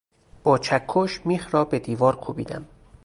[0.43, 2.65] با چکش میخ را به دیوار کوبیدم.